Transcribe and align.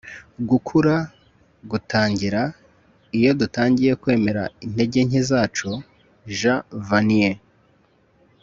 gukura 0.49 0.95
gutangira 1.71 2.41
iyo 3.17 3.31
dutangiye 3.39 3.93
kwemera 4.01 4.43
intege 4.65 4.99
nke 5.07 5.21
zacu- 5.29 5.69
jean 6.37 6.61
vanier 6.87 7.35